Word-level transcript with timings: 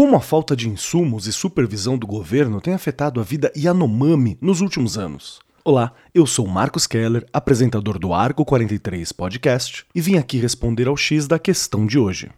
Como 0.00 0.16
a 0.16 0.20
falta 0.20 0.56
de 0.56 0.66
insumos 0.66 1.26
e 1.26 1.32
supervisão 1.32 1.98
do 1.98 2.06
governo 2.06 2.58
tem 2.58 2.72
afetado 2.72 3.20
a 3.20 3.22
vida 3.22 3.52
Yanomami 3.54 4.38
nos 4.40 4.62
últimos 4.62 4.96
anos? 4.96 5.40
Olá, 5.62 5.92
eu 6.14 6.26
sou 6.26 6.46
Marcos 6.46 6.86
Keller, 6.86 7.26
apresentador 7.34 7.98
do 7.98 8.14
Arco 8.14 8.42
43 8.42 9.12
Podcast, 9.12 9.84
e 9.94 10.00
vim 10.00 10.16
aqui 10.16 10.38
responder 10.38 10.88
ao 10.88 10.96
X 10.96 11.28
da 11.28 11.38
questão 11.38 11.84
de 11.84 11.98
hoje. 11.98 12.30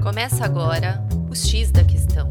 Começa 0.00 0.44
agora 0.44 1.04
o 1.28 1.34
X 1.34 1.72
da 1.72 1.82
questão. 1.82 2.28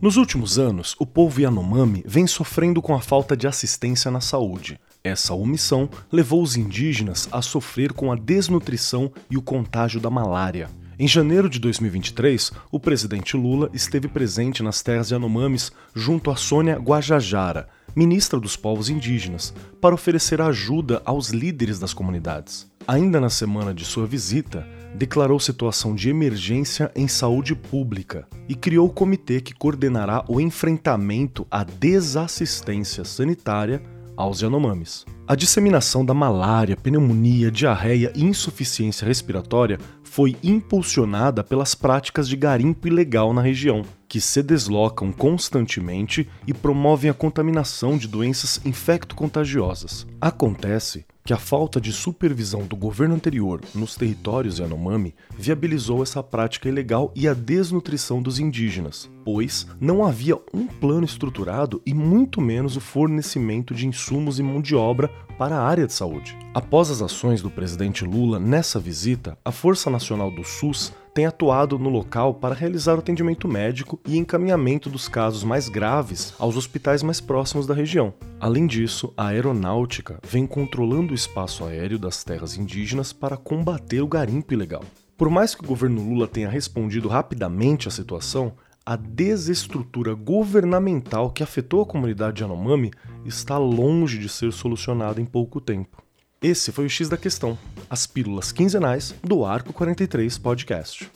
Nos 0.00 0.16
últimos 0.16 0.60
anos, 0.60 0.94
o 1.00 1.04
povo 1.04 1.40
Yanomami 1.40 2.04
vem 2.06 2.28
sofrendo 2.28 2.80
com 2.80 2.94
a 2.94 3.00
falta 3.00 3.36
de 3.36 3.48
assistência 3.48 4.08
na 4.08 4.20
saúde. 4.20 4.78
Essa 5.02 5.34
omissão 5.34 5.90
levou 6.12 6.44
os 6.44 6.56
indígenas 6.56 7.28
a 7.32 7.42
sofrer 7.42 7.92
com 7.92 8.12
a 8.12 8.14
desnutrição 8.14 9.10
e 9.28 9.36
o 9.36 9.42
contágio 9.42 10.00
da 10.00 10.08
malária. 10.08 10.70
Em 10.98 11.08
janeiro 11.08 11.48
de 11.48 11.58
2023, 11.58 12.52
o 12.70 12.78
presidente 12.78 13.36
Lula 13.36 13.70
esteve 13.72 14.08
presente 14.08 14.62
nas 14.62 14.82
terras 14.82 15.10
Yanomamis 15.10 15.72
junto 15.94 16.30
a 16.30 16.36
Sônia 16.36 16.76
Guajajara, 16.76 17.66
ministra 17.96 18.38
dos 18.38 18.56
povos 18.56 18.90
indígenas, 18.90 19.54
para 19.80 19.94
oferecer 19.94 20.40
ajuda 20.42 21.00
aos 21.04 21.30
líderes 21.30 21.78
das 21.78 21.94
comunidades. 21.94 22.70
Ainda 22.86 23.20
na 23.20 23.30
semana 23.30 23.72
de 23.72 23.84
sua 23.84 24.06
visita, 24.06 24.66
declarou 24.94 25.40
situação 25.40 25.94
de 25.94 26.10
emergência 26.10 26.90
em 26.94 27.08
saúde 27.08 27.54
pública 27.54 28.26
e 28.46 28.54
criou 28.54 28.88
o 28.88 28.92
comitê 28.92 29.40
que 29.40 29.54
coordenará 29.54 30.24
o 30.28 30.40
enfrentamento 30.40 31.46
à 31.50 31.64
desassistência 31.64 33.02
sanitária 33.04 33.82
aos 34.16 34.40
Yanomamis. 34.42 35.06
A 35.26 35.34
disseminação 35.34 36.04
da 36.04 36.12
malária, 36.12 36.76
pneumonia, 36.76 37.50
diarreia 37.50 38.12
e 38.14 38.24
insuficiência 38.24 39.06
respiratória 39.06 39.78
foi 40.12 40.36
impulsionada 40.42 41.42
pelas 41.42 41.74
práticas 41.74 42.28
de 42.28 42.36
garimpo 42.36 42.86
ilegal 42.86 43.32
na 43.32 43.40
região, 43.40 43.82
que 44.06 44.20
se 44.20 44.42
deslocam 44.42 45.10
constantemente 45.10 46.28
e 46.46 46.52
promovem 46.52 47.10
a 47.10 47.14
contaminação 47.14 47.96
de 47.96 48.06
doenças 48.06 48.60
infecto-contagiosas. 48.62 50.06
Acontece 50.20 51.06
que 51.24 51.32
a 51.32 51.38
falta 51.38 51.80
de 51.80 51.92
supervisão 51.92 52.66
do 52.66 52.74
governo 52.74 53.14
anterior 53.14 53.60
nos 53.74 53.94
territórios 53.94 54.58
Yanomami 54.58 55.14
viabilizou 55.36 56.02
essa 56.02 56.22
prática 56.22 56.68
ilegal 56.68 57.12
e 57.14 57.28
a 57.28 57.34
desnutrição 57.34 58.20
dos 58.20 58.38
indígenas, 58.38 59.10
pois 59.24 59.66
não 59.80 60.04
havia 60.04 60.36
um 60.52 60.66
plano 60.66 61.04
estruturado 61.04 61.80
e 61.86 61.94
muito 61.94 62.40
menos 62.40 62.76
o 62.76 62.80
fornecimento 62.80 63.74
de 63.74 63.86
insumos 63.86 64.38
e 64.38 64.42
mão 64.42 64.60
de 64.60 64.74
obra 64.74 65.08
para 65.38 65.56
a 65.56 65.66
área 65.66 65.86
de 65.86 65.92
saúde. 65.92 66.36
Após 66.54 66.90
as 66.90 67.00
ações 67.00 67.40
do 67.40 67.50
presidente 67.50 68.04
Lula 68.04 68.38
nessa 68.38 68.78
visita, 68.78 69.38
a 69.44 69.50
Força 69.50 69.88
Nacional 69.88 70.30
do 70.30 70.44
SUS 70.44 70.92
tem 71.14 71.26
atuado 71.26 71.78
no 71.78 71.90
local 71.90 72.34
para 72.34 72.54
realizar 72.54 72.94
o 72.94 73.00
atendimento 73.00 73.46
médico 73.46 74.00
e 74.06 74.16
encaminhamento 74.16 74.88
dos 74.88 75.08
casos 75.08 75.44
mais 75.44 75.68
graves 75.68 76.34
aos 76.38 76.56
hospitais 76.56 77.02
mais 77.02 77.20
próximos 77.20 77.66
da 77.66 77.74
região. 77.74 78.14
Além 78.40 78.66
disso, 78.66 79.12
a 79.16 79.28
aeronáutica 79.28 80.18
vem 80.26 80.46
controlando 80.46 81.12
o 81.12 81.14
espaço 81.14 81.64
aéreo 81.64 81.98
das 81.98 82.24
terras 82.24 82.56
indígenas 82.56 83.12
para 83.12 83.36
combater 83.36 84.00
o 84.00 84.08
garimpo 84.08 84.54
ilegal. 84.54 84.84
Por 85.16 85.28
mais 85.28 85.54
que 85.54 85.62
o 85.62 85.68
governo 85.68 86.02
Lula 86.02 86.26
tenha 86.26 86.48
respondido 86.48 87.08
rapidamente 87.08 87.86
à 87.86 87.90
situação, 87.90 88.54
a 88.84 88.96
desestrutura 88.96 90.14
governamental 90.14 91.30
que 91.30 91.42
afetou 91.42 91.82
a 91.82 91.86
comunidade 91.86 92.42
Yanomami 92.42 92.90
está 93.24 93.56
longe 93.58 94.18
de 94.18 94.28
ser 94.28 94.52
solucionada 94.52 95.20
em 95.20 95.24
pouco 95.24 95.60
tempo. 95.60 96.02
Esse 96.42 96.72
foi 96.72 96.86
o 96.86 96.90
X 96.90 97.08
da 97.08 97.16
questão, 97.16 97.56
as 97.92 98.06
pílulas 98.06 98.50
quinzenais 98.50 99.14
do 99.22 99.44
Arco 99.44 99.70
43 99.70 100.38
Podcast. 100.38 101.10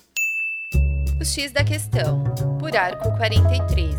O 1.18 1.24
X 1.24 1.50
da 1.50 1.64
questão, 1.64 2.22
por 2.60 2.76
Arco 2.76 3.16
43, 3.16 3.96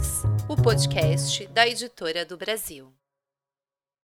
o 0.47 0.55
podcast 0.55 1.47
da 1.47 1.67
editora 1.67 2.23
do 2.23 2.37
Brasil. 2.37 2.93